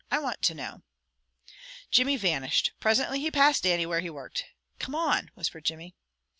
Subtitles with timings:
[0.09, 0.81] I want to know."
[1.91, 2.71] Jimmy vanished.
[2.79, 4.45] Presently he passed Dannie where he worked.
[4.79, 5.93] "Come on," whispered Jimmy.